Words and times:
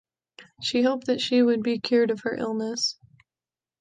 She 0.63 0.81
hoped 0.81 1.05
that 1.05 1.21
she 1.21 1.43
would 1.43 1.61
be 1.61 1.77
cured 1.77 2.09
of 2.09 2.21
her 2.21 2.35
illness. 2.35 2.97